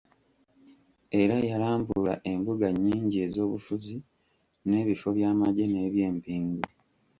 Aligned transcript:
Era 1.21 1.37
yalambula 1.49 2.13
embuga 2.31 2.67
nnyingi 2.73 3.17
ez'obufuzi, 3.25 3.95
n'ebifo 4.67 5.07
by'amagye 5.17 5.65
n'ebyempingu. 5.69 6.63